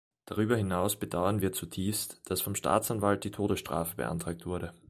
[0.25, 4.73] Darüber hinaus bedauern wir zutiefst, dass vom Staatsanwalt die Todesstrafe beantragt wurde.